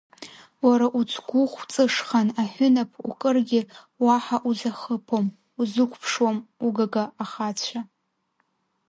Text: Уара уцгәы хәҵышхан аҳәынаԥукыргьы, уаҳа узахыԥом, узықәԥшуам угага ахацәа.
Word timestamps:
Уара 0.65 0.87
уцгәы 0.99 1.41
хәҵышхан 1.53 2.27
аҳәынаԥукыргьы, 2.41 3.61
уаҳа 4.05 4.37
узахыԥом, 4.49 5.25
узықәԥшуам 5.59 6.37
угага 6.67 7.03
ахацәа. 7.23 7.79